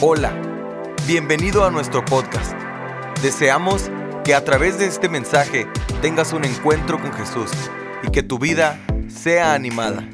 [0.00, 0.32] Hola,
[1.08, 2.52] bienvenido a nuestro podcast.
[3.20, 3.90] Deseamos
[4.24, 5.66] que a través de este mensaje
[6.00, 7.50] tengas un encuentro con Jesús
[8.06, 10.08] y que tu vida sea animada.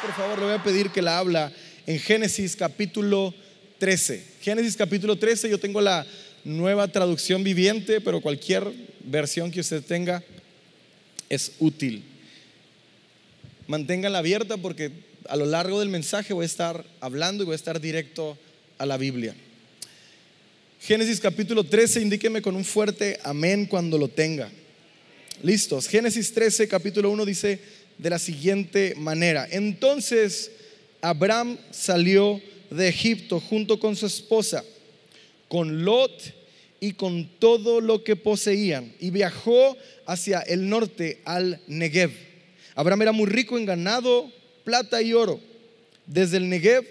[0.00, 1.52] por favor, le voy a pedir que la habla
[1.86, 3.32] en Génesis capítulo
[3.78, 4.26] 13.
[4.40, 6.04] Génesis capítulo 13, yo tengo la
[6.42, 8.68] nueva traducción viviente, pero cualquier
[9.04, 10.24] versión que usted tenga
[11.28, 12.02] es útil.
[13.68, 17.56] Manténganla abierta porque a lo largo del mensaje voy a estar hablando y voy a
[17.56, 18.36] estar directo
[18.78, 19.34] a la Biblia.
[20.80, 24.50] Génesis capítulo 13, indíqueme con un fuerte amén cuando lo tenga.
[25.42, 25.88] Listos.
[25.88, 27.60] Génesis 13, capítulo 1 dice
[27.98, 29.46] de la siguiente manera.
[29.50, 30.50] Entonces
[31.00, 34.64] Abraham salió de Egipto junto con su esposa,
[35.48, 36.34] con Lot
[36.80, 42.10] y con todo lo que poseían, y viajó hacia el norte al Negev.
[42.74, 44.32] Abraham era muy rico en ganado,
[44.64, 45.40] plata y oro.
[46.06, 46.84] Desde el Negev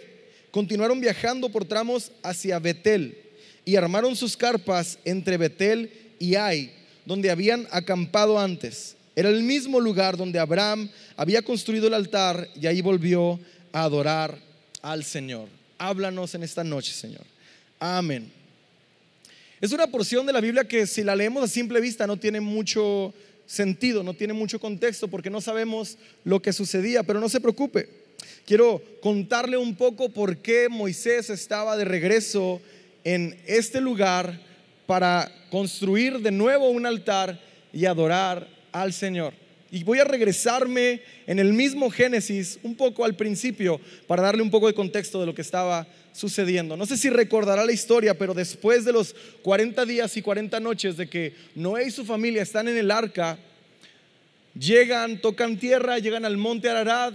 [0.51, 3.17] continuaron viajando por tramos hacia Betel
[3.65, 6.71] y armaron sus carpas entre Betel y Ai,
[7.05, 8.95] donde habían acampado antes.
[9.15, 13.39] Era el mismo lugar donde Abraham había construido el altar y ahí volvió
[13.73, 14.37] a adorar
[14.81, 15.47] al Señor.
[15.77, 17.25] Háblanos en esta noche, Señor.
[17.79, 18.31] Amén.
[19.59, 22.41] Es una porción de la Biblia que si la leemos a simple vista no tiene
[22.41, 23.13] mucho
[23.51, 27.89] sentido, no tiene mucho contexto porque no sabemos lo que sucedía, pero no se preocupe.
[28.45, 32.61] Quiero contarle un poco por qué Moisés estaba de regreso
[33.03, 34.39] en este lugar
[34.85, 37.41] para construir de nuevo un altar
[37.73, 39.33] y adorar al Señor.
[39.69, 44.51] Y voy a regresarme en el mismo Génesis un poco al principio para darle un
[44.51, 46.77] poco de contexto de lo que estaba sucediendo.
[46.77, 50.97] No sé si recordará la historia, pero después de los 40 días y 40 noches
[50.97, 53.37] de que Noé y su familia están en el arca,
[54.57, 57.13] llegan, tocan tierra, llegan al monte Ararat,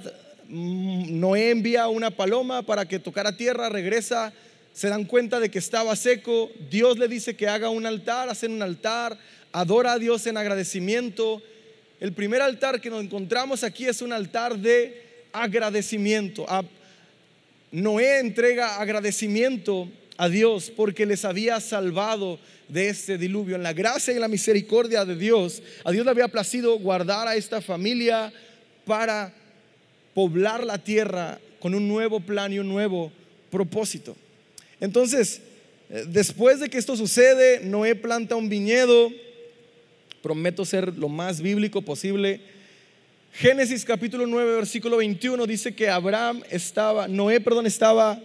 [0.49, 4.33] mm, Noé envía una paloma para que tocara tierra, regresa,
[4.73, 8.53] se dan cuenta de que estaba seco, Dios le dice que haga un altar, hacen
[8.53, 9.19] un altar,
[9.53, 11.43] adora a Dios en agradecimiento
[11.99, 15.03] el primer altar que nos encontramos aquí es un altar de
[15.33, 16.45] agradecimiento.
[17.71, 22.39] Noé entrega agradecimiento a Dios porque les había salvado
[22.69, 23.57] de este diluvio.
[23.57, 27.37] En la gracia y la misericordia de Dios, a Dios le había placido guardar a
[27.37, 28.33] esta familia
[28.85, 29.35] para
[30.15, 33.13] poblar la tierra con un nuevo plan y un nuevo
[33.51, 34.17] propósito.
[34.81, 35.41] Entonces,
[35.91, 39.11] eh, después de que esto sucede, Noé planta un viñedo,
[40.27, 42.41] Prometo ser lo más bíblico posible.
[43.39, 48.19] Génesis capítulo 9, versículo 21 dice que Abraham estaba, Noé, perdón, estaba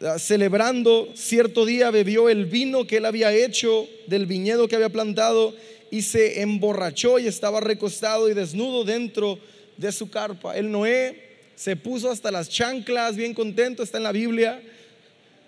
[0.00, 4.88] ah, celebrando cierto día, bebió el vino que él había hecho del viñedo que había
[4.88, 5.54] plantado
[5.92, 9.38] y se emborrachó y estaba recostado y desnudo dentro
[9.76, 10.56] de su carpa.
[10.56, 14.60] El Noé se puso hasta las chanclas, bien contento, está en la Biblia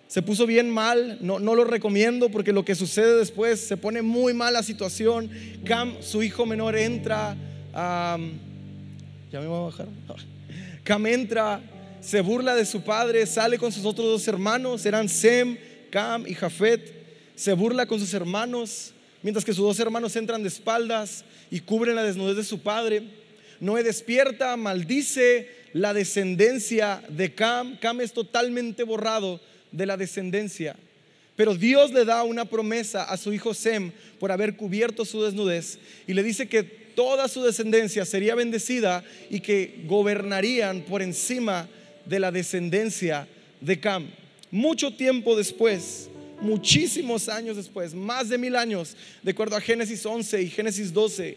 [0.07, 4.01] se puso bien mal, no, no, lo recomiendo porque lo que sucede después se pone
[4.03, 5.29] muy mal la situación.
[5.65, 7.37] Cam, su hijo menor, entra,
[7.75, 9.89] ya me voy a bajar.
[10.85, 11.61] Cam entra,
[12.01, 15.57] se burla de su padre, sale con sus otros dos hermanos, eran Sem,
[15.91, 16.93] Cam y Jafet,
[17.35, 18.93] se burla con sus hermanos,
[19.23, 23.03] mientras que sus dos hermanos entran de espaldas y cubren la desnudez de su padre.
[23.61, 27.77] Noé despierta, maldice la descendencia de Cam.
[27.79, 29.41] Cam es totalmente borrado
[29.73, 30.77] de la descendencia.
[31.37, 33.91] Pero Dios le da una promesa a su hijo Sem
[34.21, 39.41] por haber cubierto su desnudez y le dice que toda su descendencia sería bendecida y
[39.41, 41.69] que gobernarían por encima
[42.05, 43.27] de la descendencia
[43.61, 44.07] de Cam.
[44.51, 46.09] Mucho tiempo después,
[46.41, 51.37] muchísimos años después, más de mil años, de acuerdo a Génesis 11 y Génesis 12,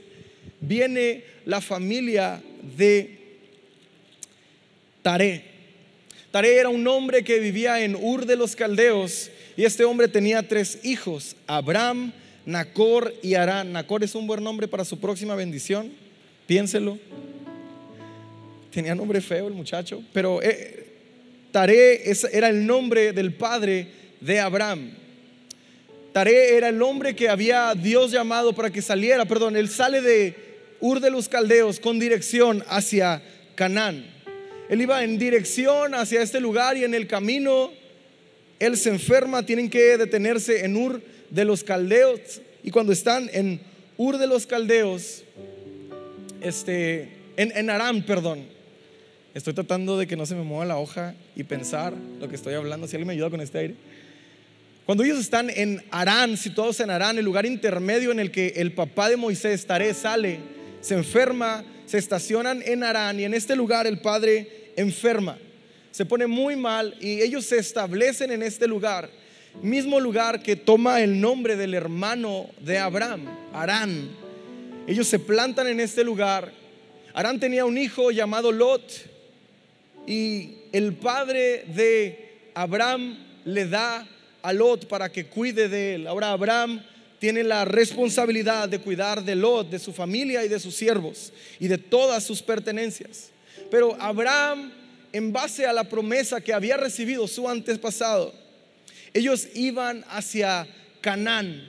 [0.62, 2.42] viene la familia
[2.78, 3.18] de
[5.02, 5.58] Taré
[6.32, 10.48] Tare era un hombre que vivía en Ur de los Caldeos y este hombre tenía
[10.48, 12.12] tres hijos, Abraham,
[12.48, 13.74] Nacor y Arán.
[13.74, 15.92] Nacor es un buen nombre para su próxima bendición,
[16.48, 16.98] piénselo.
[18.72, 20.88] Tenía nombre feo el muchacho, pero eh,
[21.52, 23.88] Tare era el nombre del padre
[24.22, 24.94] de Abraham.
[26.14, 30.34] Tare era el hombre que había Dios llamado para que saliera, perdón, él sale de
[30.80, 33.22] Ur de los Caldeos con dirección hacia
[33.56, 34.06] Canaán.
[34.70, 37.74] Él iba en dirección hacia este lugar y en el camino
[38.58, 42.42] él se enferma, tienen que detenerse en Ur de los Caldeos.
[42.64, 43.60] Y cuando están en
[43.98, 45.24] Ur de los Caldeos,
[46.42, 48.46] este, en, en Aram, perdón,
[49.34, 52.54] estoy tratando de que no se me mueva la hoja y pensar lo que estoy
[52.54, 53.76] hablando, si alguien me ayuda con este aire.
[54.88, 58.72] Cuando ellos están en Arán, situados en Arán, el lugar intermedio en el que el
[58.72, 60.40] papá de Moisés, Taré, sale,
[60.80, 65.38] se enferma, se estacionan en Arán y en este lugar el padre enferma.
[65.92, 69.10] se pone muy mal y ellos se establecen en este lugar,
[69.62, 74.10] mismo lugar que toma el nombre del hermano de Abraham, Arán.
[74.88, 76.52] Ellos se plantan en este lugar.
[77.14, 78.92] Arán tenía un hijo llamado Lot
[80.06, 84.08] y el padre de Abraham le da
[84.42, 86.08] a Lot para que cuide de él.
[86.08, 86.82] Ahora Abraham
[87.20, 91.68] tiene la responsabilidad de cuidar de Lot, de su familia y de sus siervos y
[91.68, 93.32] de todas sus pertenencias.
[93.72, 94.72] Pero Abraham,
[95.12, 98.34] en base a la promesa que había recibido su antepasado,
[99.18, 100.68] ellos iban hacia
[101.02, 101.64] Canaán.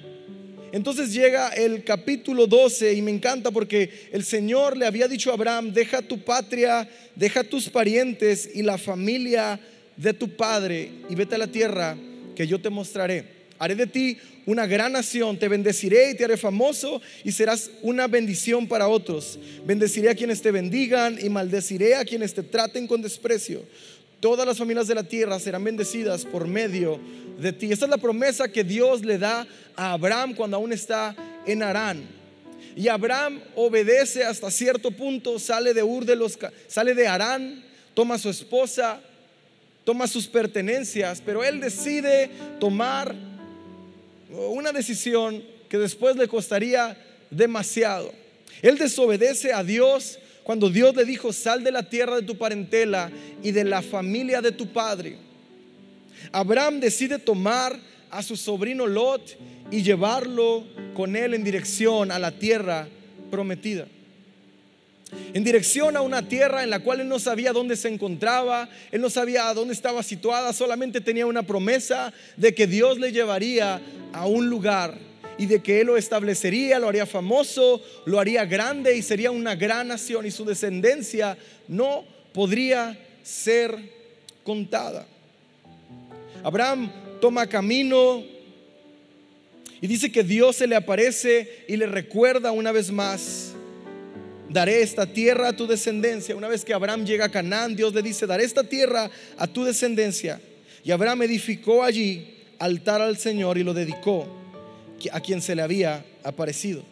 [0.70, 5.34] Entonces llega el capítulo 12 y me encanta porque el Señor le había dicho a
[5.34, 9.58] Abraham, deja tu patria, deja tus parientes y la familia
[9.96, 11.96] de tu padre y vete a la tierra
[12.36, 13.38] que yo te mostraré.
[13.58, 18.06] Haré de ti una gran nación, te bendeciré y te haré famoso y serás una
[18.06, 19.38] bendición para otros.
[19.64, 23.62] Bendeciré a quienes te bendigan y maldeciré a quienes te traten con desprecio.
[24.20, 26.98] Todas las familias de la tierra serán bendecidas por medio
[27.38, 27.70] de ti.
[27.70, 31.14] Esta es la promesa que Dios le da a Abraham cuando aún está
[31.46, 32.08] en Arán.
[32.74, 36.36] Y Abraham obedece hasta cierto punto, sale de Ur de los
[36.66, 39.00] sale de Arán, toma a su esposa,
[39.84, 42.28] toma sus pertenencias, pero él decide
[42.58, 43.14] tomar
[44.30, 46.96] una decisión que después le costaría
[47.30, 48.12] demasiado.
[48.62, 53.10] Él desobedece a Dios cuando Dios le dijo, sal de la tierra de tu parentela
[53.42, 55.18] y de la familia de tu padre.
[56.32, 57.78] Abraham decide tomar
[58.10, 59.36] a su sobrino Lot
[59.70, 60.64] y llevarlo
[60.94, 62.88] con él en dirección a la tierra
[63.30, 63.88] prometida
[65.34, 69.00] en dirección a una tierra en la cual él no sabía dónde se encontraba, él
[69.02, 73.80] no sabía dónde estaba situada, solamente tenía una promesa de que Dios le llevaría
[74.12, 75.07] a un lugar
[75.38, 79.54] y de que él lo establecería, lo haría famoso, lo haría grande y sería una
[79.54, 81.38] gran nación y su descendencia
[81.68, 82.04] no
[82.34, 83.76] podría ser
[84.42, 85.06] contada.
[86.42, 86.90] Abraham
[87.20, 88.24] toma camino
[89.80, 93.52] y dice que Dios se le aparece y le recuerda una vez más
[94.48, 96.34] daré esta tierra a tu descendencia.
[96.34, 99.62] Una vez que Abraham llega a Canaán, Dios le dice, daré esta tierra a tu
[99.62, 100.40] descendencia.
[100.82, 104.37] Y Abraham edificó allí altar al Señor y lo dedicó
[105.12, 106.82] a quien se le había aparecido.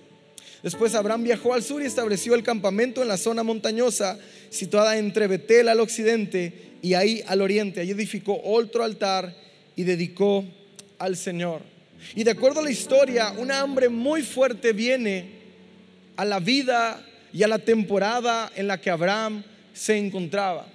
[0.62, 4.18] Después Abraham viajó al sur y estableció el campamento en la zona montañosa
[4.50, 7.80] situada entre Betel al occidente y ahí al oriente.
[7.80, 9.34] Allí edificó otro altar
[9.76, 10.44] y dedicó
[10.98, 11.62] al Señor.
[12.14, 15.36] Y de acuerdo a la historia, un hambre muy fuerte viene
[16.16, 20.66] a la vida y a la temporada en la que Abraham se encontraba.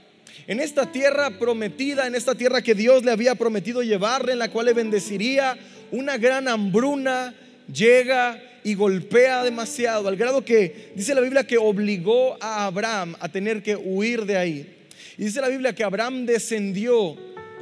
[0.48, 4.50] En esta tierra prometida, en esta tierra que Dios le había prometido llevarle, en la
[4.50, 5.58] cual le bendeciría,
[5.92, 7.34] una gran hambruna
[7.72, 13.30] llega y golpea demasiado, al grado que dice la Biblia que obligó a Abraham a
[13.30, 14.78] tener que huir de ahí.
[15.18, 17.16] Y dice la Biblia que Abraham descendió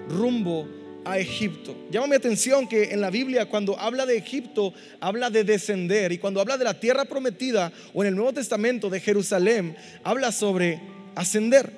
[0.09, 0.67] rumbo
[1.05, 1.75] a Egipto.
[1.89, 6.17] Llama mi atención que en la Biblia cuando habla de Egipto habla de descender y
[6.17, 10.81] cuando habla de la tierra prometida o en el Nuevo Testamento de Jerusalén habla sobre
[11.15, 11.71] ascender,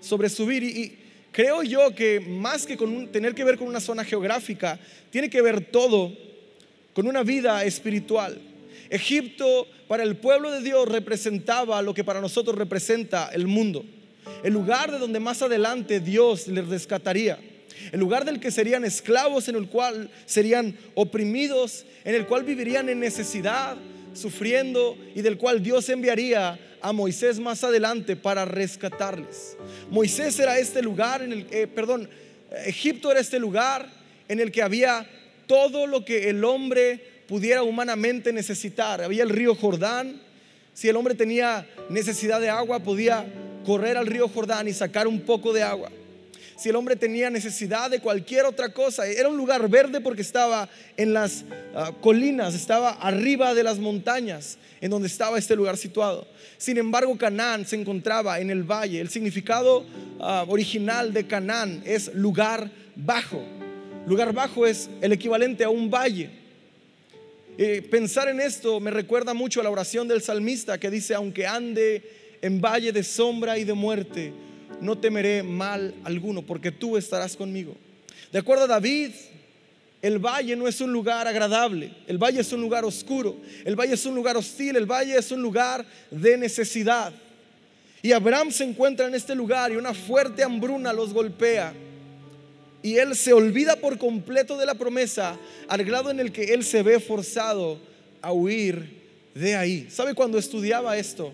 [0.00, 1.01] sobre subir y,
[1.32, 2.76] creo yo que más que
[3.10, 4.78] tener que ver con una zona geográfica,
[5.10, 6.12] tiene que ver todo
[6.94, 8.40] con una vida espiritual.
[8.90, 13.84] Egipto para el pueblo de Dios representaba lo que para nosotros representa el mundo,
[14.44, 17.38] el lugar de donde más adelante Dios les rescataría
[17.90, 22.88] el lugar del que serían esclavos, en el cual serían oprimidos, en el cual vivirían
[22.88, 23.76] en necesidad,
[24.12, 29.56] sufriendo y del cual Dios enviaría a Moisés más adelante para rescatarles.
[29.90, 32.08] Moisés era este lugar en el eh, perdón,
[32.66, 33.88] Egipto era este lugar
[34.28, 35.08] en el que había
[35.46, 39.02] todo lo que el hombre pudiera humanamente necesitar.
[39.02, 40.20] Había el río Jordán.
[40.74, 43.26] Si el hombre tenía necesidad de agua, podía
[43.64, 45.90] correr al río Jordán y sacar un poco de agua
[46.56, 49.06] si el hombre tenía necesidad de cualquier otra cosa.
[49.06, 51.44] Era un lugar verde porque estaba en las
[51.74, 56.26] ah, colinas, estaba arriba de las montañas en donde estaba este lugar situado.
[56.58, 59.00] Sin embargo, Canaán se encontraba en el valle.
[59.00, 59.84] El significado
[60.20, 63.42] ah, original de Canaán es lugar bajo.
[64.06, 66.42] Lugar bajo es el equivalente a un valle.
[67.58, 71.46] Eh, pensar en esto me recuerda mucho a la oración del salmista que dice, aunque
[71.46, 72.02] ande
[72.40, 74.32] en valle de sombra y de muerte,
[74.80, 77.76] no temeré mal alguno, porque tú estarás conmigo.
[78.32, 79.10] De acuerdo a David,
[80.00, 83.94] el valle no es un lugar agradable, el valle es un lugar oscuro, el valle
[83.94, 87.12] es un lugar hostil, el valle es un lugar de necesidad.
[88.02, 91.72] Y Abraham se encuentra en este lugar y una fuerte hambruna los golpea.
[92.82, 95.38] Y él se olvida por completo de la promesa
[95.68, 97.78] al grado en el que él se ve forzado
[98.20, 99.02] a huir
[99.36, 99.86] de ahí.
[99.88, 101.32] ¿Sabe cuando estudiaba esto?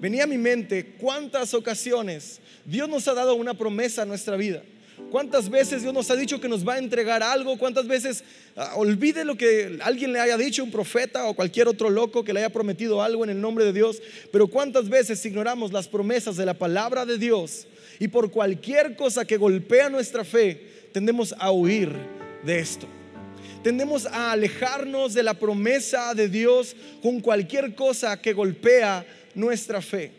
[0.00, 4.62] Venía a mi mente cuántas ocasiones Dios nos ha dado una promesa a nuestra vida.
[5.10, 7.56] ¿Cuántas veces Dios nos ha dicho que nos va a entregar algo?
[7.56, 8.24] ¿Cuántas veces
[8.56, 12.32] ah, olvide lo que alguien le haya dicho, un profeta o cualquier otro loco que
[12.32, 14.02] le haya prometido algo en el nombre de Dios?
[14.30, 17.66] Pero ¿cuántas veces ignoramos las promesas de la palabra de Dios
[17.98, 21.90] y por cualquier cosa que golpea nuestra fe, tendemos a huir
[22.44, 22.86] de esto?
[23.62, 29.06] Tendemos a alejarnos de la promesa de Dios con cualquier cosa que golpea
[29.38, 30.10] nuestra fe.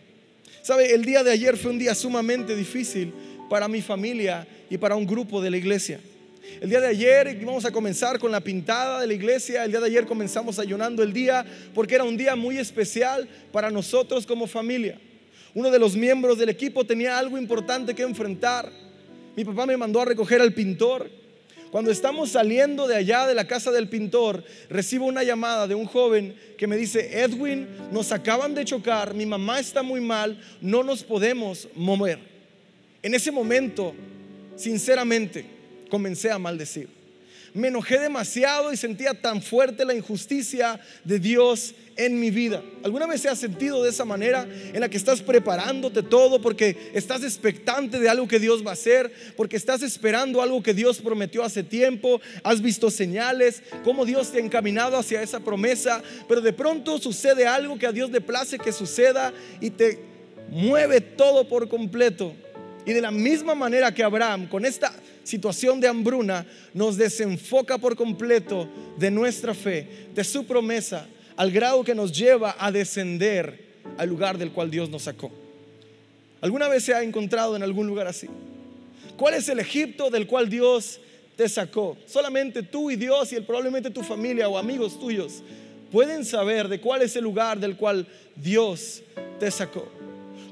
[0.62, 0.94] ¿Sabe?
[0.94, 3.14] El día de ayer fue un día sumamente difícil
[3.50, 6.00] para mi familia y para un grupo de la iglesia.
[6.62, 9.66] El día de ayer vamos a comenzar con la pintada de la iglesia.
[9.66, 13.70] El día de ayer comenzamos ayunando el día porque era un día muy especial para
[13.70, 15.00] nosotros como familia.
[15.54, 18.72] Uno de los miembros del equipo tenía algo importante que enfrentar.
[19.36, 21.10] Mi papá me mandó a recoger al pintor.
[21.72, 25.86] Cuando estamos saliendo de allá de la casa del pintor, recibo una llamada de un
[25.86, 30.84] joven que me dice, Edwin, nos acaban de chocar, mi mamá está muy mal, no
[30.84, 32.20] nos podemos mover.
[33.04, 33.94] En ese momento,
[34.56, 35.46] sinceramente,
[35.90, 36.99] comencé a maldecir.
[37.54, 42.64] Me enojé demasiado y sentía tan fuerte la injusticia de Dios en mi vida.
[42.84, 46.92] ¿Alguna vez se ha sentido de esa manera en la que estás preparándote todo porque
[46.94, 51.00] estás expectante de algo que Dios va a hacer, porque estás esperando algo que Dios
[51.00, 56.40] prometió hace tiempo, has visto señales, cómo Dios te ha encaminado hacia esa promesa, pero
[56.40, 60.00] de pronto sucede algo que a Dios le place que suceda y te
[60.52, 62.34] mueve todo por completo.
[62.86, 64.94] Y de la misma manera que Abraham, con esta
[65.30, 68.68] situación de hambruna, nos desenfoca por completo
[68.98, 71.08] de nuestra fe, de su promesa,
[71.38, 75.32] al grado que nos lleva a descender al lugar del cual Dios nos sacó.
[76.42, 78.28] ¿Alguna vez se ha encontrado en algún lugar así?
[79.16, 81.00] ¿Cuál es el Egipto del cual Dios
[81.36, 81.98] te sacó?
[82.06, 85.44] Solamente tú y Dios y probablemente tu familia o amigos tuyos
[85.92, 89.04] pueden saber de cuál es el lugar del cual Dios
[89.40, 89.88] te sacó.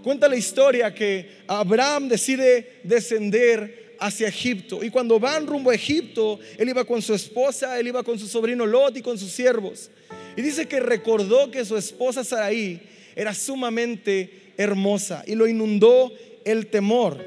[0.04, 4.84] Cuenta la historia que Abraham decide descender hacia Egipto.
[4.84, 8.28] Y cuando van rumbo a Egipto, él iba con su esposa, él iba con su
[8.28, 9.90] sobrino Lot y con sus siervos.
[10.36, 12.80] Y dice que recordó que su esposa Saraí
[13.16, 16.12] era sumamente hermosa y lo inundó
[16.46, 17.24] el temor.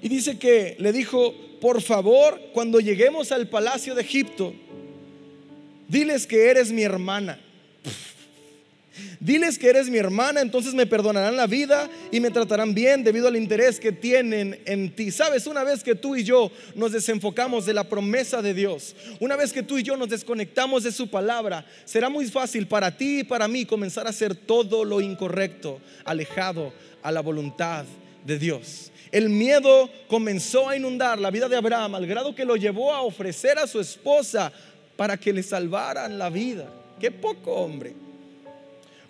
[0.00, 4.52] Y dice que le dijo, por favor, cuando lleguemos al palacio de Egipto,
[5.88, 7.40] diles que eres mi hermana.
[9.20, 13.28] Diles que eres mi hermana, entonces me perdonarán la vida y me tratarán bien debido
[13.28, 15.10] al interés que tienen en ti.
[15.10, 19.36] Sabes, una vez que tú y yo nos desenfocamos de la promesa de Dios, una
[19.36, 23.20] vez que tú y yo nos desconectamos de su palabra, será muy fácil para ti
[23.20, 26.72] y para mí comenzar a hacer todo lo incorrecto, alejado
[27.02, 27.84] a la voluntad
[28.24, 28.90] de Dios.
[29.10, 33.02] El miedo comenzó a inundar la vida de Abraham al grado que lo llevó a
[33.02, 34.52] ofrecer a su esposa
[34.96, 36.68] para que le salvaran la vida.
[36.98, 37.94] Qué poco hombre.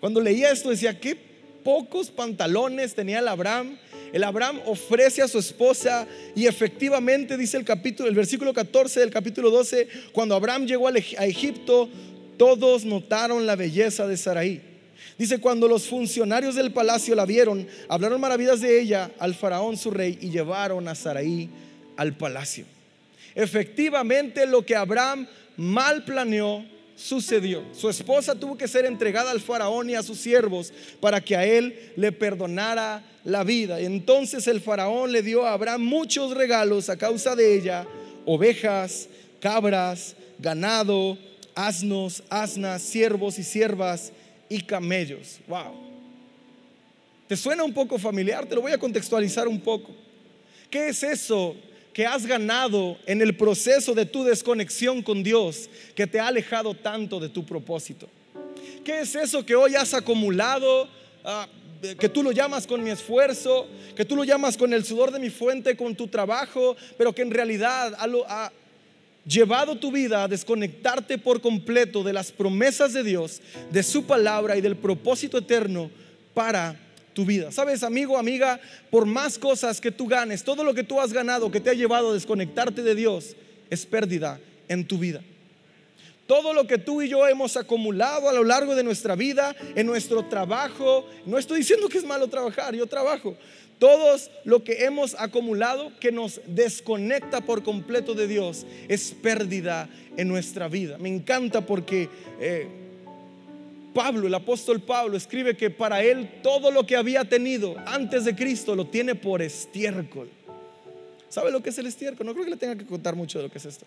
[0.03, 1.15] Cuando leía esto decía, qué
[1.63, 3.79] pocos pantalones tenía el Abraham.
[4.13, 9.11] El Abraham ofrece a su esposa y efectivamente dice el capítulo, el versículo 14 del
[9.11, 11.89] capítulo 12, cuando Abraham llegó a Egipto,
[12.37, 14.61] todos notaron la belleza de Saraí.
[15.17, 19.93] Dice, cuando los funcionarios del palacio la vieron, hablaron maravillas de ella al faraón su
[19.93, 21.49] rey y llevaron a Saraí
[21.97, 22.65] al palacio.
[23.37, 26.65] Efectivamente lo que Abraham mal planeó
[27.03, 27.65] sucedió.
[27.73, 31.45] Su esposa tuvo que ser entregada al faraón y a sus siervos para que a
[31.45, 33.81] él le perdonara la vida.
[33.81, 37.87] Entonces el faraón le dio a Abraham muchos regalos a causa de ella,
[38.25, 39.09] ovejas,
[39.41, 41.19] cabras, ganado,
[41.55, 44.13] asnos, asnas, siervos y siervas
[44.49, 45.41] y camellos.
[45.49, 45.75] Wow.
[47.27, 48.47] ¿Te suena un poco familiar?
[48.47, 49.91] Te lo voy a contextualizar un poco.
[50.71, 51.57] ¿Qué es eso
[51.93, 56.75] que has ganado en el proceso de tu desconexión con Dios que te ha alejado
[56.75, 58.09] tanto de tu propósito?
[58.85, 60.89] ¿Qué es eso que hoy has acumulado?
[61.25, 61.47] Ah,
[61.99, 65.19] que tú lo llamas con mi esfuerzo, que tú lo llamas con el sudor de
[65.19, 68.53] mi fuente, con tu trabajo, pero que en realidad ha, ha
[69.27, 74.57] llevado tu vida a desconectarte por completo de las promesas de Dios, de su palabra
[74.57, 75.91] y del propósito eterno
[76.35, 76.77] para
[77.13, 77.53] tu vida.
[77.53, 81.51] Sabes, amigo, amiga, por más cosas que tú ganes, todo lo que tú has ganado
[81.51, 83.37] que te ha llevado a desconectarte de Dios
[83.71, 85.23] es pérdida en tu vida.
[86.27, 89.87] Todo lo que tú y yo hemos acumulado a lo largo de nuestra vida, en
[89.87, 93.37] nuestro trabajo, no estoy diciendo que es malo trabajar, yo trabajo.
[93.79, 100.29] Todo lo que hemos acumulado que nos desconecta por completo de Dios es pérdida en
[100.29, 100.97] nuestra vida.
[100.99, 102.09] Me encanta porque
[102.41, 102.69] eh,
[103.93, 108.35] Pablo, el apóstol Pablo, escribe que para él todo lo que había tenido antes de
[108.35, 110.29] Cristo lo tiene por estiércol.
[111.29, 112.27] ¿Sabe lo que es el estiércol?
[112.27, 113.87] No creo que le tenga que contar mucho de lo que es esto.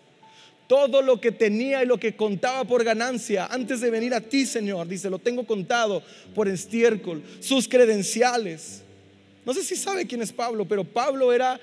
[0.66, 4.46] Todo lo que tenía y lo que contaba por ganancia antes de venir a ti,
[4.46, 6.02] Señor, dice, lo tengo contado
[6.34, 8.82] por estiércol, sus credenciales.
[9.44, 11.60] No sé si sabe quién es Pablo, pero Pablo era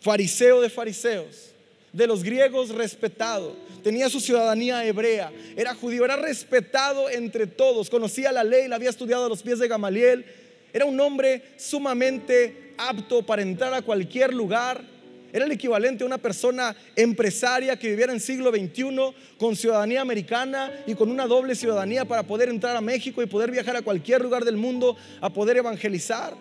[0.00, 1.52] fariseo de fariseos,
[1.92, 8.32] de los griegos respetado, tenía su ciudadanía hebrea, era judío, era respetado entre todos, conocía
[8.32, 10.24] la ley, la había estudiado a los pies de Gamaliel,
[10.72, 14.98] era un hombre sumamente apto para entrar a cualquier lugar
[15.32, 20.72] era el equivalente a una persona empresaria que viviera en siglo XXI con ciudadanía americana
[20.86, 24.22] y con una doble ciudadanía para poder entrar a México y poder viajar a cualquier
[24.22, 26.34] lugar del mundo a poder evangelizar.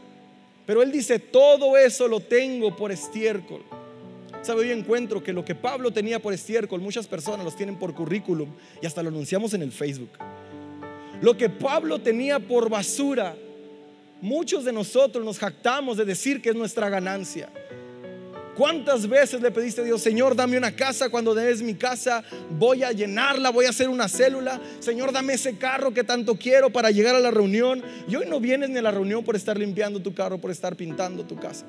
[0.66, 3.64] Pero él dice, todo eso lo tengo por estiércol.
[4.42, 4.62] ¿Sabe?
[4.62, 8.50] Hoy encuentro que lo que Pablo tenía por estiércol, muchas personas los tienen por currículum
[8.82, 10.10] y hasta lo anunciamos en el Facebook.
[11.22, 13.36] Lo que Pablo tenía por basura,
[14.22, 17.50] muchos de nosotros nos jactamos de decir que es nuestra ganancia.
[18.56, 21.12] ¿Cuántas veces le pediste a Dios, Señor, dame una casa?
[21.12, 24.60] Cuando des mi casa, voy a llenarla, voy a hacer una célula.
[24.80, 27.84] Señor, dame ese carro que tanto quiero para llegar a la reunión.
[28.08, 30.76] Y hoy no vienes ni a la reunión por estar limpiando tu carro, por estar
[30.76, 31.68] pintando tu casa.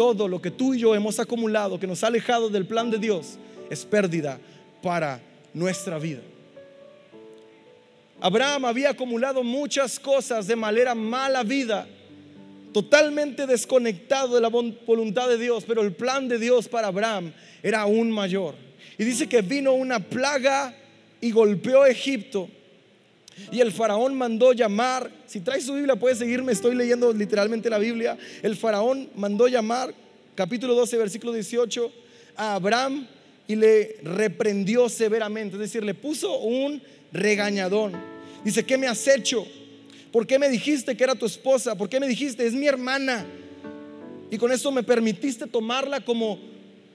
[0.00, 2.96] Todo lo que tú y yo hemos acumulado, que nos ha alejado del plan de
[2.96, 3.36] Dios,
[3.68, 4.40] es pérdida
[4.82, 5.20] para
[5.52, 6.22] nuestra vida.
[8.18, 11.86] Abraham había acumulado muchas cosas de manera mala vida
[12.72, 17.82] totalmente desconectado de la voluntad de Dios, pero el plan de Dios para Abraham era
[17.82, 18.54] aún mayor.
[18.96, 20.74] Y dice que vino una plaga
[21.20, 22.48] y golpeó Egipto.
[23.50, 27.78] Y el faraón mandó llamar, si traes su Biblia puedes seguirme, estoy leyendo literalmente la
[27.78, 28.16] Biblia.
[28.42, 29.94] El faraón mandó llamar,
[30.34, 31.92] capítulo 12, versículo 18,
[32.36, 33.06] a Abraham
[33.46, 36.80] y le reprendió severamente, es decir, le puso un
[37.12, 37.94] regañadón.
[38.44, 39.44] Dice, ¿qué me has hecho?
[40.12, 41.76] ¿Por qué me dijiste que era tu esposa?
[41.76, 43.26] ¿Por qué me dijiste, es mi hermana?
[44.30, 46.38] Y con eso me permitiste tomarla como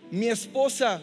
[0.09, 1.01] mi esposa.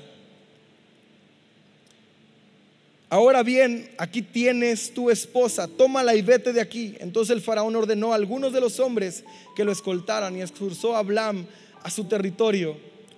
[3.13, 6.95] Ahora bien, aquí tienes tu esposa, tómala y vete de aquí.
[6.99, 9.23] Entonces el faraón ordenó a algunos de los hombres
[9.55, 11.45] que lo escoltaran y expulsó a Ablam
[11.83, 12.75] a su territorio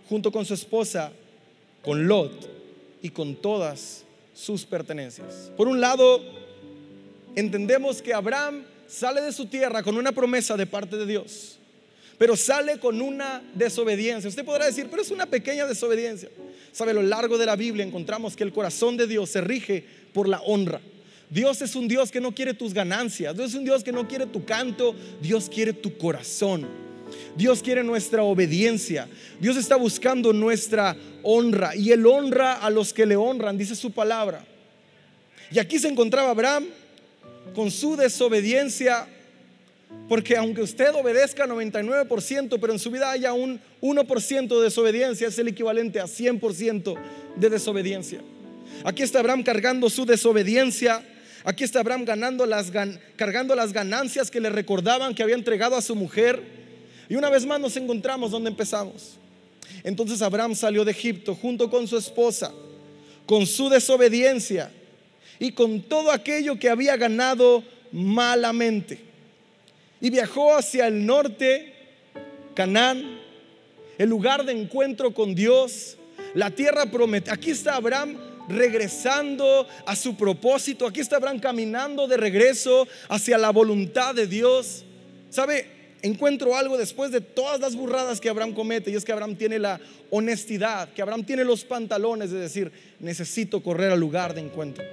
[0.09, 1.13] junto con su esposa,
[1.81, 2.33] con Lot
[3.03, 4.03] y con todas
[4.35, 5.53] sus pertenencias.
[5.57, 6.21] Por un lado,
[7.37, 11.61] entendemos que Abraham sale de su tierra con una promesa de parte de Dios,
[12.19, 14.29] pero sale con una desobediencia.
[14.29, 16.29] Usted podrá decir, pero es una pequeña desobediencia.
[16.73, 19.85] Sabe, a lo largo de la Biblia encontramos que el corazón de Dios se rige
[20.13, 20.81] por la honra.
[21.31, 24.07] Dios es un Dios que no quiere tus ganancias, Dios es un Dios que no
[24.07, 26.67] quiere tu canto, Dios quiere tu corazón.
[27.37, 29.09] Dios quiere nuestra obediencia.
[29.41, 33.91] Dios está buscando nuestra honra y Él honra a los que le honran, dice su
[33.91, 34.45] palabra.
[35.51, 36.67] Y aquí se encontraba Abraham
[37.55, 39.07] con su desobediencia,
[40.09, 45.39] porque aunque usted obedezca 99%, pero en su vida haya un 1% de desobediencia, es
[45.39, 46.97] el equivalente a 100%
[47.37, 48.21] de desobediencia.
[48.85, 51.03] Aquí está Abraham cargando su desobediencia.
[51.45, 52.71] Aquí está Abraham ganando las,
[53.17, 56.43] cargando las ganancias que le recordaban que había entregado a su mujer.
[57.09, 59.19] Y una vez más nos encontramos donde empezamos.
[59.83, 62.53] Entonces Abraham salió de Egipto junto con su esposa,
[63.27, 64.71] con su desobediencia
[65.39, 69.14] y con todo aquello que había ganado malamente.
[70.05, 71.73] Y viajó hacia el norte,
[72.53, 73.21] Canaán,
[73.97, 75.97] el lugar de encuentro con Dios,
[76.35, 77.33] la tierra prometida.
[77.33, 80.87] Aquí está Abraham regresando a su propósito.
[80.87, 84.85] Aquí está Abraham caminando de regreso hacia la voluntad de Dios.
[85.31, 85.97] ¿Sabe?
[86.03, 89.59] Encuentro algo después de todas las burradas que Abraham comete y es que Abraham tiene
[89.59, 94.85] la honestidad, que Abraham tiene los pantalones de decir, necesito correr al lugar de encuentro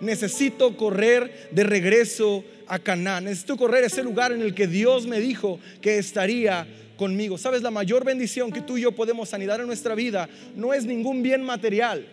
[0.00, 3.24] necesito correr de regreso a Canaán.
[3.24, 7.38] Necesito correr ese lugar en el que Dios me dijo que estaría conmigo.
[7.38, 10.84] Sabes, la mayor bendición que tú y yo podemos anidar en nuestra vida no es
[10.84, 12.06] ningún bien material,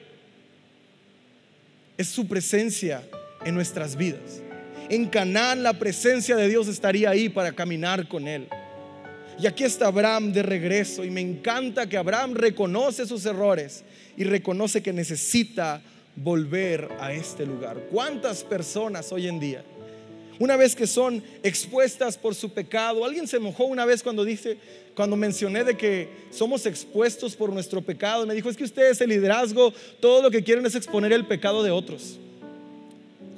[1.97, 3.03] es su presencia
[3.43, 4.41] en nuestras vidas.
[4.89, 8.47] En Canaán la presencia de Dios estaría ahí para caminar con Él.
[9.37, 13.83] Y aquí está Abraham de regreso y me encanta que Abraham reconoce sus errores
[14.15, 15.81] y reconoce que necesita
[16.15, 17.87] volver a este lugar.
[17.91, 19.63] ¿Cuántas personas hoy en día,
[20.39, 24.57] una vez que son expuestas por su pecado, alguien se mojó una vez cuando dice,
[24.95, 29.09] cuando mencioné de que somos expuestos por nuestro pecado, me dijo, es que ustedes el
[29.09, 32.19] liderazgo, todo lo que quieren es exponer el pecado de otros.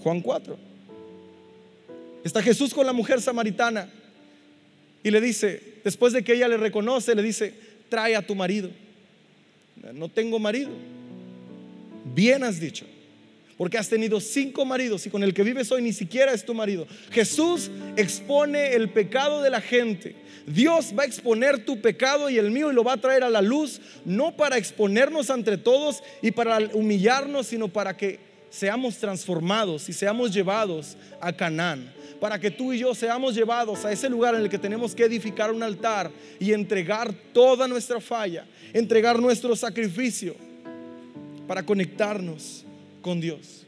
[0.03, 0.57] Juan 4.
[2.23, 3.89] Está Jesús con la mujer samaritana
[5.03, 7.53] y le dice, después de que ella le reconoce, le dice,
[7.89, 8.69] trae a tu marido.
[9.93, 10.71] No tengo marido.
[12.13, 12.85] Bien has dicho.
[13.57, 16.53] Porque has tenido cinco maridos y con el que vives hoy ni siquiera es tu
[16.53, 16.87] marido.
[17.11, 20.15] Jesús expone el pecado de la gente.
[20.45, 23.29] Dios va a exponer tu pecado y el mío y lo va a traer a
[23.29, 29.89] la luz, no para exponernos entre todos y para humillarnos, sino para que seamos transformados
[29.89, 31.93] y seamos llevados a Canaán.
[32.21, 35.03] Para que tú y yo seamos llevados a ese lugar en el que tenemos que
[35.03, 40.35] edificar un altar y entregar toda nuestra falla, entregar nuestro sacrificio
[41.47, 42.66] para conectarnos
[43.07, 43.63] con Dios.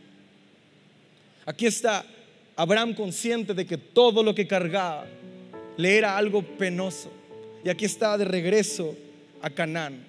[1.45, 2.06] Aquí está
[2.58, 5.06] Abraham consciente de que todo lo que cargaba
[5.78, 7.10] le era algo penoso.
[7.63, 8.97] Y aquí está de regreso
[9.41, 10.06] a Canaán.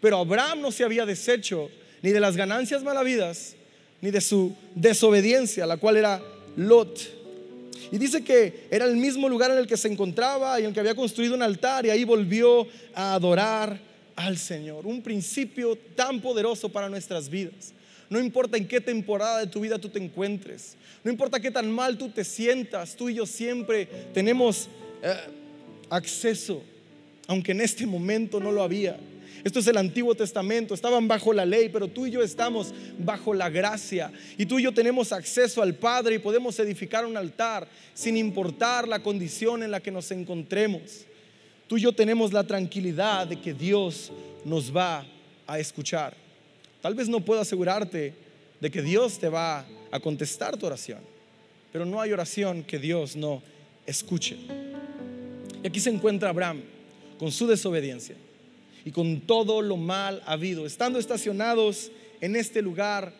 [0.00, 1.68] Pero Abraham no se había deshecho
[2.00, 3.54] ni de las ganancias malavidas,
[4.00, 6.22] ni de su desobediencia, la cual era
[6.56, 6.98] Lot.
[7.92, 10.72] Y dice que era el mismo lugar en el que se encontraba y en el
[10.72, 13.78] que había construido un altar y ahí volvió a adorar
[14.16, 14.86] al Señor.
[14.86, 17.74] Un principio tan poderoso para nuestras vidas.
[18.14, 20.76] No importa en qué temporada de tu vida tú te encuentres.
[21.02, 22.94] No importa qué tan mal tú te sientas.
[22.94, 24.68] Tú y yo siempre tenemos
[25.02, 25.16] eh,
[25.90, 26.62] acceso,
[27.26, 28.96] aunque en este momento no lo había.
[29.42, 33.34] Esto es el Antiguo Testamento, estaban bajo la ley, pero tú y yo estamos bajo
[33.34, 34.12] la gracia.
[34.38, 38.86] Y tú y yo tenemos acceso al Padre y podemos edificar un altar sin importar
[38.86, 41.04] la condición en la que nos encontremos.
[41.66, 44.12] Tú y yo tenemos la tranquilidad de que Dios
[44.44, 45.04] nos va
[45.48, 46.23] a escuchar.
[46.84, 48.12] Tal vez no puedo asegurarte
[48.60, 50.98] de que Dios te va a contestar tu oración,
[51.72, 53.42] pero no hay oración que Dios no
[53.86, 54.36] escuche.
[55.62, 56.60] Y aquí se encuentra Abraham
[57.18, 58.16] con su desobediencia
[58.84, 63.14] y con todo lo mal habido, estando estacionados en este lugar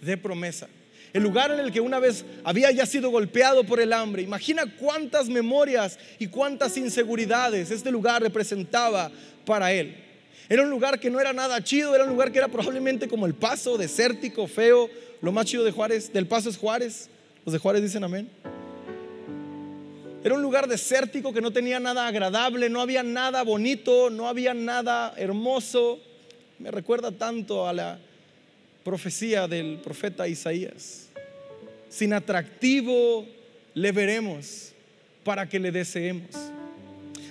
[0.00, 0.70] de promesa.
[1.12, 4.22] El lugar en el que una vez había ya sido golpeado por el hambre.
[4.22, 9.12] Imagina cuántas memorias y cuántas inseguridades este lugar representaba
[9.44, 10.11] para él.
[10.52, 13.24] Era un lugar que no era nada chido, era un lugar que era probablemente como
[13.24, 14.90] el paso, desértico, feo.
[15.22, 17.08] Lo más chido de Juárez, del paso es Juárez.
[17.46, 18.28] Los de Juárez dicen amén.
[20.22, 24.52] Era un lugar desértico que no tenía nada agradable, no había nada bonito, no había
[24.52, 25.98] nada hermoso.
[26.58, 27.98] Me recuerda tanto a la
[28.84, 31.08] profecía del profeta Isaías.
[31.88, 33.26] Sin atractivo
[33.72, 34.74] le veremos
[35.24, 36.28] para que le deseemos.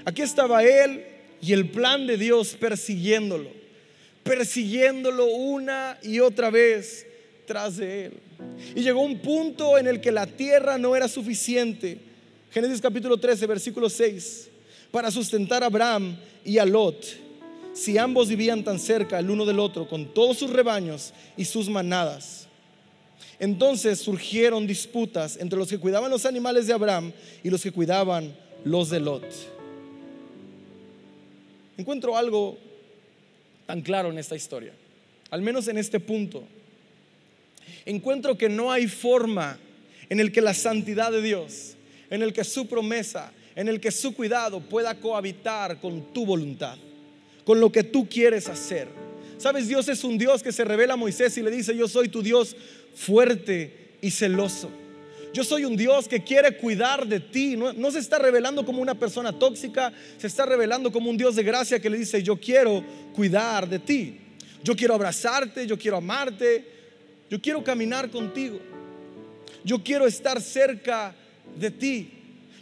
[0.05, 1.05] Aquí estaba él
[1.41, 3.49] y el plan de Dios persiguiéndolo,
[4.23, 7.05] persiguiéndolo una y otra vez
[7.45, 8.13] tras de él.
[8.75, 12.11] Y llegó un punto en el que la tierra no era suficiente
[12.51, 14.49] Génesis capítulo 13, versículo 6.
[14.91, 17.05] Para sustentar a Abraham y a Lot,
[17.73, 21.69] si ambos vivían tan cerca el uno del otro, con todos sus rebaños y sus
[21.69, 22.47] manadas.
[23.39, 28.35] Entonces surgieron disputas entre los que cuidaban los animales de Abraham y los que cuidaban
[28.65, 29.23] los de Lot.
[31.77, 32.57] Encuentro algo
[33.65, 34.73] tan claro en esta historia,
[35.29, 36.43] al menos en este punto.
[37.85, 39.57] Encuentro que no hay forma
[40.09, 41.75] en el que la santidad de Dios
[42.11, 46.77] en el que su promesa, en el que su cuidado pueda cohabitar con tu voluntad,
[47.45, 48.89] con lo que tú quieres hacer.
[49.37, 52.09] Sabes, Dios es un Dios que se revela a Moisés y le dice, yo soy
[52.09, 52.55] tu Dios
[52.93, 54.69] fuerte y celoso.
[55.33, 57.55] Yo soy un Dios que quiere cuidar de ti.
[57.55, 61.43] No, se está revelando como una persona tóxica, se está revelando como un Dios de
[61.43, 64.17] gracia que le dice, yo quiero cuidar de ti.
[64.63, 66.65] Yo quiero abrazarte, yo quiero amarte,
[67.29, 68.59] yo quiero caminar contigo.
[69.63, 71.15] Yo quiero estar cerca
[71.57, 72.11] de ti,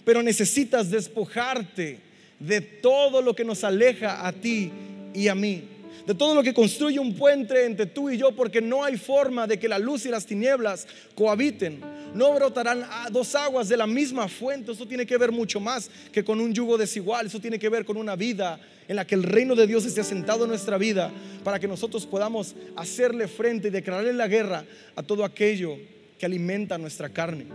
[0.05, 1.99] pero necesitas despojarte
[2.39, 4.71] de todo lo que nos aleja a ti
[5.13, 5.63] y a mí.
[6.05, 9.45] De todo lo que construye un puente entre tú y yo, porque no hay forma
[9.47, 11.81] de que la luz y las tinieblas cohabiten.
[12.13, 14.71] No brotarán dos aguas de la misma fuente.
[14.71, 17.27] Eso tiene que ver mucho más que con un yugo desigual.
[17.27, 20.01] Eso tiene que ver con una vida en la que el reino de Dios esté
[20.01, 21.11] asentado en nuestra vida
[21.43, 25.77] para que nosotros podamos hacerle frente y declararle la guerra a todo aquello
[26.17, 27.45] que alimenta nuestra carne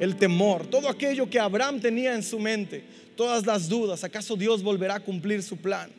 [0.00, 2.84] el temor, todo aquello que Abraham tenía en su mente,
[3.16, 5.90] todas las dudas, ¿acaso Dios volverá a cumplir su plan?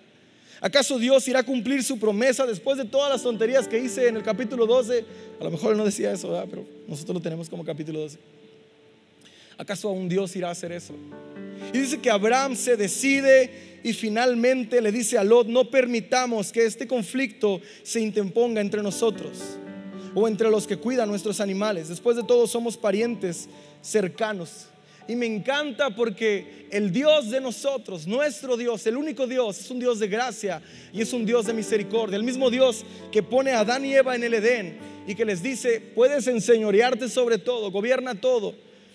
[0.62, 4.18] ¿Acaso Dios irá a cumplir su promesa después de todas las tonterías que hice en
[4.18, 5.06] el capítulo 12?
[5.40, 8.18] A lo mejor él no decía eso, pero nosotros lo tenemos como capítulo 12.
[9.58, 10.94] ¿Acaso aún Dios irá a hacer eso?
[11.74, 16.66] Y dice que Abraham se decide y finalmente le dice a Lot, no permitamos que
[16.66, 19.38] este conflicto se interponga entre nosotros
[20.16, 21.90] o entre los que cuidan nuestros animales.
[21.90, 23.48] Después de todo somos parientes
[23.82, 24.69] cercanos.
[25.10, 29.80] Y me encanta porque el Dios de nosotros, nuestro Dios, el único Dios, es un
[29.80, 30.62] Dios de gracia
[30.94, 32.16] y es un Dios de misericordia.
[32.16, 35.42] El mismo Dios que pone a Adán y Eva en el Edén y que les
[35.42, 38.54] dice, puedes enseñorearte sobre todo, gobierna todo.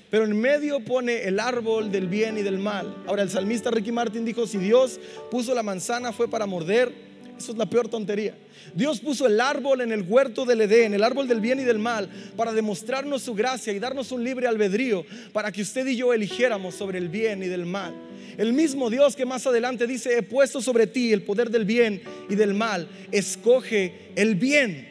[0.09, 2.95] Pero en medio pone el árbol del bien y del mal.
[3.09, 5.01] Ahora el salmista Ricky Martin dijo, si Dios
[5.33, 6.93] puso la manzana fue para morder,
[7.37, 8.37] Eso es la peor tontería.
[8.75, 11.79] Dios puso el árbol en el huerto del Edén, el árbol del bien y del
[11.79, 16.13] mal, para demostrarnos su gracia y darnos un libre albedrío para que usted y yo
[16.13, 17.95] eligiéramos sobre el bien y del mal.
[18.37, 22.03] El mismo Dios que más adelante dice, he puesto sobre ti el poder del bien
[22.29, 24.89] y del mal, escoge el bien.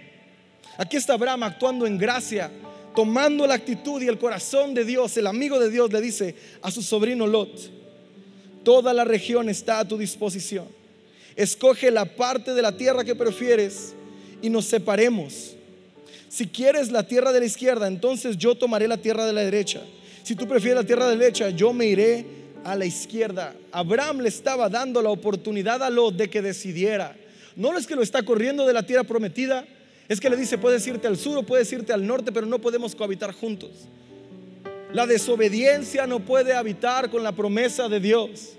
[0.78, 2.52] Aquí está Abraham actuando en gracia,
[2.96, 5.16] tomando la actitud y el corazón de Dios.
[5.18, 7.72] El amigo de Dios le dice a su sobrino Lot,
[8.64, 10.83] toda la región está a tu disposición.
[11.36, 13.94] Escoge la parte de la tierra que prefieres
[14.42, 15.56] y nos separemos.
[16.30, 19.82] Si quieres la tierra de la izquierda, entonces yo tomaré la tierra de la derecha.
[20.24, 22.26] Si tú prefieres la tierra de la derecha, yo me iré
[22.64, 23.54] a la izquierda.
[23.72, 27.16] Abraham le estaba dando la oportunidad a Lot de que decidiera.
[27.56, 29.66] No es que lo está corriendo de la tierra prometida,
[30.10, 32.60] es que le dice, puedes irte al sur o puedes irte al norte, pero no
[32.60, 33.72] podemos cohabitar juntos.
[34.92, 38.54] La desobediencia no puede habitar con la promesa de Dios.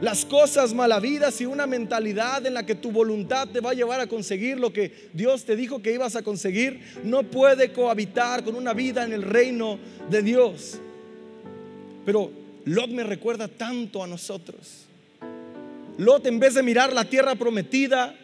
[0.00, 4.00] Las cosas malavidas y una mentalidad en la que tu voluntad te va a llevar
[4.00, 8.54] a conseguir lo que Dios te dijo que ibas a conseguir, no puede cohabitar con
[8.54, 9.78] una vida en el reino
[10.10, 10.78] de Dios.
[12.04, 12.30] Pero
[12.64, 14.86] Lot me recuerda tanto a nosotros.
[15.98, 18.14] Lot en vez de mirar la tierra prometida,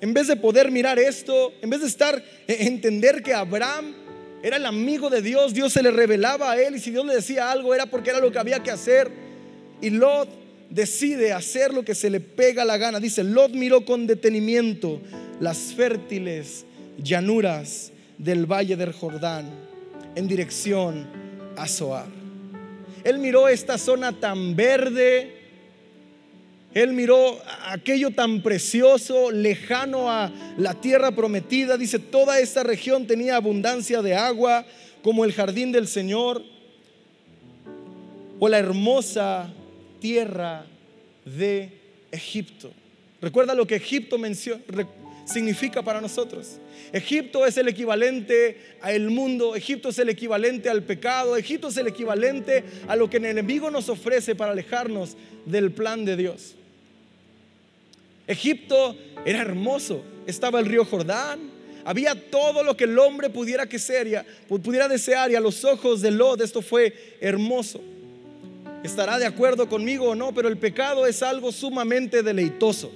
[0.00, 3.94] en vez de poder mirar esto, en vez de estar, e, entender que Abraham
[4.42, 7.14] era el amigo de Dios, Dios se le revelaba a él y si Dios le
[7.14, 9.10] decía algo era porque era lo que había que hacer.
[9.80, 10.28] Y Lot
[10.72, 12.98] decide hacer lo que se le pega la gana.
[12.98, 15.00] Dice, Lot miró con detenimiento
[15.38, 16.64] las fértiles
[17.02, 19.50] llanuras del valle del Jordán
[20.14, 21.06] en dirección
[21.56, 22.06] a Zoar.
[23.04, 25.34] Él miró esta zona tan verde,
[26.72, 31.76] él miró aquello tan precioso, lejano a la tierra prometida.
[31.76, 34.64] Dice, toda esta región tenía abundancia de agua,
[35.02, 36.42] como el jardín del Señor,
[38.38, 39.52] o la hermosa
[40.02, 40.66] tierra
[41.24, 41.70] de
[42.10, 42.72] Egipto.
[43.20, 44.16] Recuerda lo que Egipto
[45.24, 46.58] significa para nosotros.
[46.92, 51.86] Egipto es el equivalente al mundo, Egipto es el equivalente al pecado, Egipto es el
[51.86, 56.56] equivalente a lo que el enemigo nos ofrece para alejarnos del plan de Dios.
[58.26, 61.38] Egipto era hermoso, estaba el río Jordán,
[61.84, 66.02] había todo lo que el hombre pudiera, que ser, pudiera desear y a los ojos
[66.02, 67.80] de Lot esto fue hermoso.
[68.82, 72.90] Estará de acuerdo conmigo o no, pero el pecado es algo sumamente deleitoso.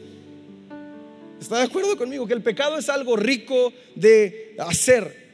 [1.40, 5.26] ¿Está de acuerdo conmigo que el pecado es algo rico de hacer?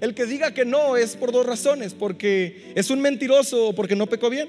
[0.00, 3.96] El que diga que no es por dos razones, porque es un mentiroso o porque
[3.96, 4.48] no pecó bien.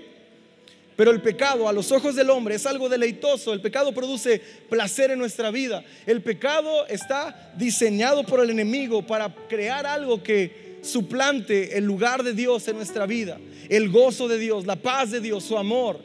[0.95, 3.51] Pero el pecado a los ojos del hombre es algo deleitoso.
[3.51, 5.83] El pecado produce placer en nuestra vida.
[6.05, 12.33] El pecado está diseñado por el enemigo para crear algo que suplante el lugar de
[12.33, 13.37] Dios en nuestra vida.
[13.69, 15.99] El gozo de Dios, la paz de Dios, su amor.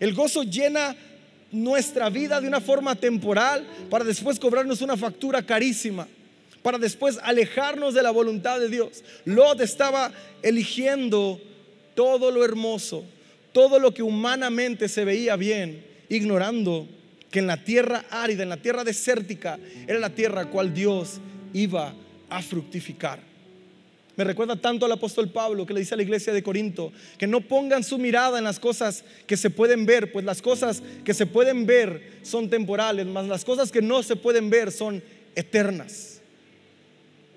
[0.00, 0.96] El gozo llena
[1.50, 6.06] nuestra vida de una forma temporal para después cobrarnos una factura carísima
[6.62, 9.04] para después alejarnos de la voluntad de Dios.
[9.24, 11.40] Lot estaba eligiendo
[11.94, 13.04] todo lo hermoso,
[13.52, 16.88] todo lo que humanamente se veía bien, ignorando
[17.30, 21.20] que en la tierra árida, en la tierra desértica, era la tierra cual Dios
[21.52, 21.94] iba
[22.30, 23.31] a fructificar.
[24.16, 27.26] Me recuerda tanto al apóstol Pablo que le dice a la iglesia de Corinto que
[27.26, 31.14] no pongan su mirada en las cosas que se pueden ver, pues las cosas que
[31.14, 35.02] se pueden ver son temporales, mas las cosas que no se pueden ver son
[35.34, 36.20] eternas.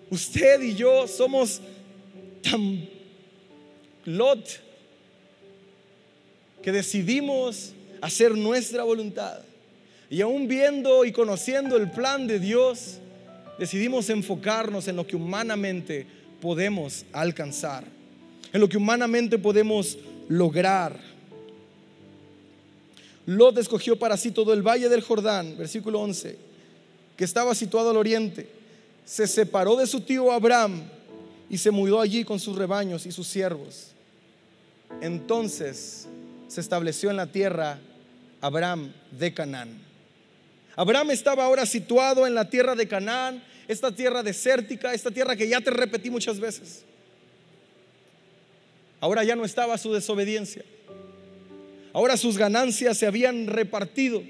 [0.09, 1.61] Usted y yo somos
[2.41, 2.89] tan
[4.05, 4.61] Lot
[6.61, 9.39] que decidimos hacer nuestra voluntad.
[10.09, 12.99] Y aún viendo y conociendo el plan de Dios,
[13.57, 16.05] decidimos enfocarnos en lo que humanamente
[16.45, 17.83] podemos alcanzar,
[18.53, 19.97] en lo que humanamente podemos
[20.29, 20.95] lograr.
[23.25, 26.37] Lot escogió para sí todo el valle del Jordán, versículo 11,
[27.17, 28.47] que estaba situado al oriente.
[29.05, 30.83] Se separó de su tío Abraham
[31.49, 33.87] y se mudó allí con sus rebaños y sus siervos.
[35.01, 36.07] Entonces
[36.47, 37.79] se estableció en la tierra
[38.39, 39.81] Abraham de Canaán.
[40.75, 45.47] Abraham estaba ahora situado en la tierra de Canaán, esta tierra desértica, esta tierra que
[45.47, 46.83] ya te repetí muchas veces.
[48.99, 50.63] Ahora ya no estaba su desobediencia.
[51.93, 54.23] Ahora sus ganancias se habían repartido.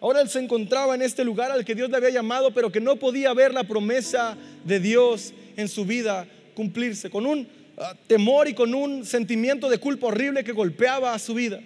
[0.00, 2.80] Ahora él se encontraba en este lugar al que Dios le había llamado, pero que
[2.80, 7.10] no podía ver la promesa de Dios en su vida cumplirse.
[7.10, 11.34] Con un Ah, temor y con un sentimiento de culpa horrible que golpeaba a su
[11.34, 11.60] vida.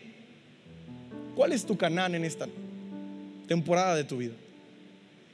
[1.37, 2.49] ¿Cuál es tu Canaán en esta
[3.47, 4.35] temporada de tu vida?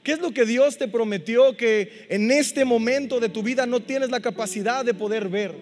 [0.07, 3.81] ¿Qué es lo que Dios te prometió que en este momento de tu vida no
[3.81, 5.53] tienes la capacidad de poder ver?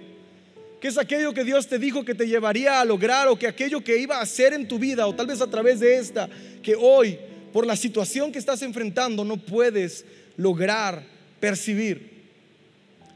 [0.80, 3.84] ¿Qué es aquello que Dios te dijo que te llevaría a lograr o que aquello
[3.84, 6.30] que iba a hacer en tu vida o tal vez a través de esta
[6.62, 7.18] que hoy
[7.52, 10.06] por la situación que estás enfrentando no puedes
[10.38, 11.02] lograr
[11.40, 12.12] percibir.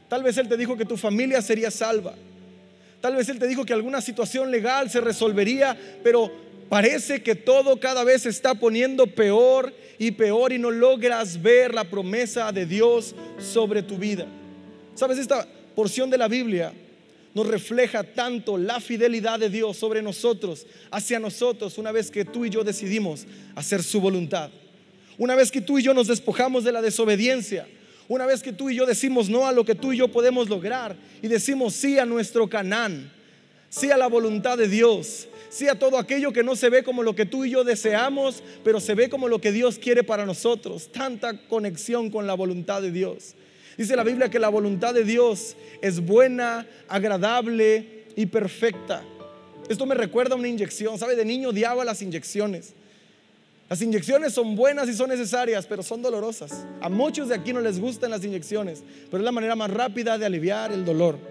[0.08, 2.16] Tal vez Él te dijo que tu familia sería salva.
[3.00, 7.78] Tal vez Él te dijo que alguna situación legal se resolvería, pero parece que todo
[7.78, 12.64] cada vez se está poniendo peor y peor y no logras ver la promesa de
[12.64, 14.26] Dios sobre tu vida.
[14.94, 15.18] ¿Sabes?
[15.18, 16.72] Esta porción de la Biblia
[17.34, 22.44] nos refleja tanto la fidelidad de Dios sobre nosotros, hacia nosotros, una vez que tú
[22.44, 24.50] y yo decidimos hacer su voluntad.
[25.18, 27.66] Una vez que tú y yo nos despojamos de la desobediencia.
[28.08, 30.48] Una vez que tú y yo decimos no a lo que tú y yo podemos
[30.48, 33.12] lograr y decimos sí a nuestro Canaán,
[33.70, 37.02] sí a la voluntad de Dios, sí a todo aquello que no se ve como
[37.02, 40.26] lo que tú y yo deseamos, pero se ve como lo que Dios quiere para
[40.26, 40.92] nosotros.
[40.92, 43.34] Tanta conexión con la voluntad de Dios.
[43.78, 49.02] Dice la Biblia que la voluntad de Dios es buena, agradable y perfecta.
[49.70, 50.98] Esto me recuerda a una inyección.
[50.98, 51.16] ¿Sabe?
[51.16, 52.74] De niño odiaba las inyecciones.
[53.70, 56.66] Las inyecciones son buenas y son necesarias, pero son dolorosas.
[56.80, 60.18] A muchos de aquí no les gustan las inyecciones, pero es la manera más rápida
[60.18, 61.29] de aliviar el dolor.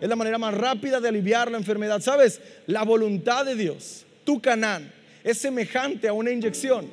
[0.00, 2.00] Es la manera más rápida de aliviar la enfermedad.
[2.00, 2.40] ¿Sabes?
[2.66, 4.92] La voluntad de Dios, tu canán,
[5.24, 6.86] es semejante a una inyección.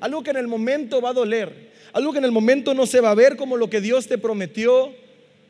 [0.00, 3.00] Algo que en el momento va a doler, algo que en el momento no se
[3.00, 4.92] va a ver como lo que Dios te prometió,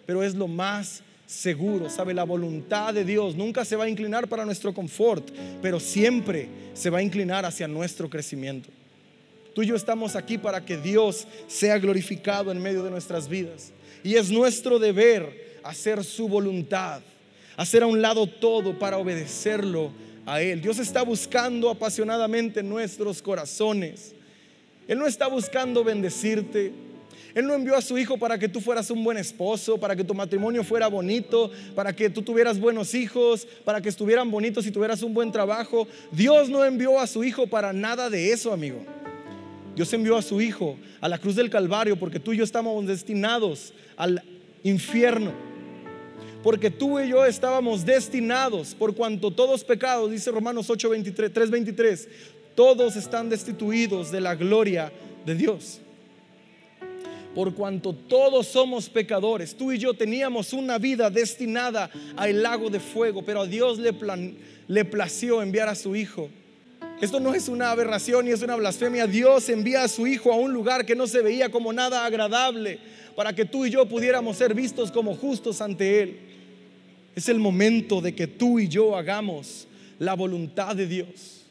[0.04, 1.90] pero es lo más seguro.
[1.90, 5.28] Sabe, la voluntad de Dios nunca se va a inclinar para nuestro confort,
[5.60, 8.68] pero siempre se va a inclinar hacia nuestro crecimiento.
[9.54, 13.72] Tú y yo estamos aquí para que Dios sea glorificado en medio de nuestras vidas.
[14.04, 17.00] Y es nuestro deber hacer su voluntad,
[17.56, 19.90] hacer a un lado todo para obedecerlo
[20.24, 20.60] a Él.
[20.60, 24.14] Dios está buscando apasionadamente nuestros corazones.
[24.88, 26.72] Él no está buscando bendecirte.
[27.34, 30.02] Él no envió a su hijo para que tú fueras un buen esposo, para que
[30.02, 34.70] tu matrimonio fuera bonito, para que tú tuvieras buenos hijos, para que estuvieran bonitos y
[34.70, 35.86] tuvieras un buen trabajo.
[36.12, 38.82] Dios no envió a su hijo para nada de eso, amigo.
[39.74, 42.86] Dios envió a su hijo a la cruz del Calvario porque tú y yo estamos
[42.86, 44.22] destinados al
[44.62, 45.45] infierno.
[46.46, 52.08] Porque tú y yo estábamos destinados por cuanto todos pecados, dice Romanos 8, 23,
[52.54, 54.92] todos están destituidos de la gloria
[55.24, 55.80] de Dios.
[57.34, 62.78] Por cuanto todos somos pecadores, tú y yo teníamos una vida destinada al lago de
[62.78, 63.92] fuego, pero a Dios le,
[64.68, 66.30] le plació enviar a su Hijo.
[67.00, 69.08] Esto no es una aberración ni es una blasfemia.
[69.08, 72.78] Dios envía a su Hijo a un lugar que no se veía como nada agradable
[73.16, 76.35] para que tú y yo pudiéramos ser vistos como justos ante Él.
[77.16, 79.66] Es el momento de que tú y yo hagamos
[79.98, 81.44] la voluntad de Dios.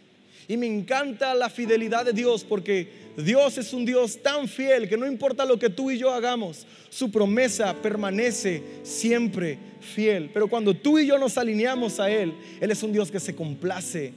[0.48, 4.96] Y me encanta la fidelidad de Dios porque Dios es un Dios tan fiel que
[4.96, 10.30] no importa lo que tú y yo hagamos, su promesa permanece siempre fiel.
[10.34, 13.36] Pero cuando tú y yo nos alineamos a Él, Él es un Dios que se
[13.36, 14.14] complace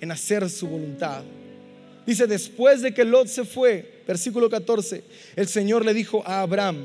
[0.00, 1.22] en hacer su voluntad.
[2.04, 5.04] Dice, después de que Lot se fue, versículo 14,
[5.36, 6.84] el Señor le dijo a Abraham,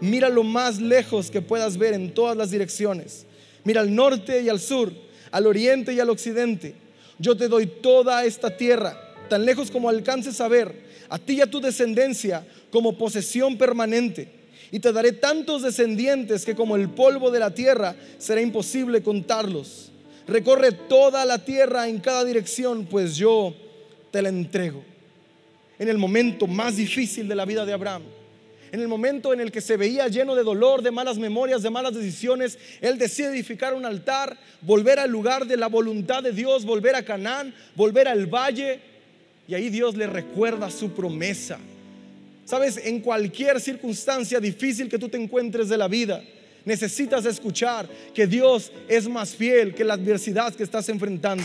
[0.00, 3.26] mira lo más lejos que puedas ver en todas las direcciones.
[3.64, 4.92] Mira al norte y al sur,
[5.30, 6.86] al oriente y al occidente
[7.18, 11.40] yo te doy toda esta tierra, tan lejos como alcances a ver, a ti y
[11.40, 14.28] a tu descendencia como posesión permanente.
[14.70, 19.92] Y te daré tantos descendientes que como el polvo de la tierra será imposible contarlos.
[20.26, 23.54] Recorre toda la tierra en cada dirección, pues yo
[24.10, 24.82] te la entrego.
[25.78, 28.02] En el momento más difícil de la vida de Abraham,
[28.72, 31.70] en el momento en el que se veía lleno de dolor, de malas memorias, de
[31.70, 36.64] malas decisiones, él decide edificar un altar, volver al lugar de la voluntad de Dios,
[36.64, 38.80] volver a Canaán, volver al valle.
[39.48, 41.58] Y ahí Dios le recuerda su promesa.
[42.44, 46.22] Sabes, en cualquier circunstancia difícil que tú te encuentres de la vida,
[46.64, 51.44] necesitas escuchar que Dios es más fiel que la adversidad que estás enfrentando.